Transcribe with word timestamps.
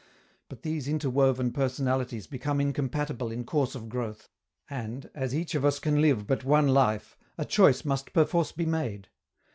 But 0.49 0.63
these 0.63 0.87
interwoven 0.87 1.51
personalities 1.51 2.25
become 2.25 2.59
incompatible 2.59 3.31
in 3.31 3.43
course 3.43 3.75
of 3.75 3.87
growth, 3.87 4.29
and, 4.67 5.07
as 5.13 5.35
each 5.35 5.53
of 5.53 5.63
us 5.63 5.77
can 5.77 6.01
live 6.01 6.25
but 6.25 6.43
one 6.43 6.69
life, 6.69 7.15
a 7.37 7.45
choice 7.45 7.85
must 7.85 8.11
perforce 8.11 8.51
be 8.51 8.65
made. 8.65 9.09